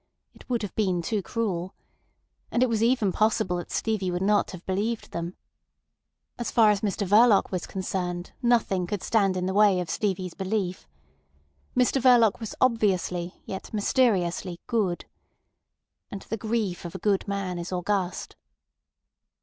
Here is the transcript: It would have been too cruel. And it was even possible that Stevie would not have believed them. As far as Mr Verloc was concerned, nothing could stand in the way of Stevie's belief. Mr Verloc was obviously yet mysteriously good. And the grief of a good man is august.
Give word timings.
It 0.33 0.49
would 0.49 0.63
have 0.63 0.73
been 0.73 1.03
too 1.03 1.21
cruel. 1.21 1.75
And 2.49 2.63
it 2.63 2.69
was 2.69 2.81
even 2.81 3.11
possible 3.11 3.57
that 3.57 3.69
Stevie 3.69 4.09
would 4.09 4.23
not 4.23 4.49
have 4.49 4.65
believed 4.65 5.11
them. 5.11 5.35
As 6.39 6.49
far 6.49 6.71
as 6.71 6.81
Mr 6.81 7.05
Verloc 7.07 7.51
was 7.51 7.67
concerned, 7.67 8.31
nothing 8.41 8.87
could 8.87 9.03
stand 9.03 9.37
in 9.37 9.45
the 9.45 9.53
way 9.53 9.79
of 9.79 9.91
Stevie's 9.91 10.33
belief. 10.33 10.87
Mr 11.77 12.01
Verloc 12.01 12.39
was 12.39 12.55
obviously 12.59 13.43
yet 13.45 13.71
mysteriously 13.75 14.59
good. 14.65 15.05
And 16.09 16.23
the 16.23 16.35
grief 16.35 16.83
of 16.83 16.95
a 16.95 16.97
good 16.97 17.27
man 17.27 17.59
is 17.59 17.71
august. 17.71 18.35